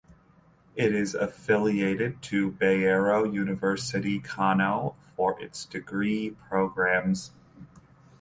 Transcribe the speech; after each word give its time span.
It 0.75 0.95
is 0.95 1.13
affiliated 1.13 2.23
to 2.23 2.53
Bayero 2.53 3.31
University 3.31 4.19
Kano 4.19 4.95
for 5.15 5.39
its 5.39 5.63
degree 5.63 6.31
programmes. 6.49 7.33